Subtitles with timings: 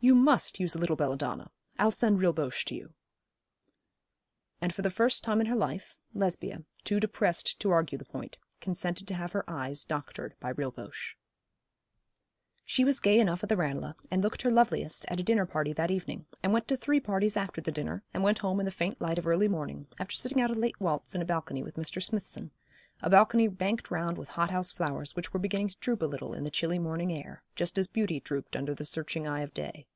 [0.00, 1.48] You must use a little belladonna.
[1.78, 2.90] I'll send Rilboche to you.'
[4.60, 8.36] And for the first time in her life, Lesbia, too depressed to argue the point,
[8.60, 11.16] consented to have her eyes doctored by Rilboche.
[12.66, 15.72] She was gay enough at the Ranelagh, and looked her loveliest at a dinner party
[15.72, 18.70] that evening, and went to three parties after the dinner, and went home in the
[18.70, 21.76] faint light of early morning, after sitting out a late waltz in a balcony with
[21.76, 22.02] Mr.
[22.02, 22.50] Smithson,
[23.00, 26.34] a balcony banked round with hot house flowers which were beginning to droop a little
[26.34, 29.86] in the chilly morning air, just as beauty drooped under the searching eye of day.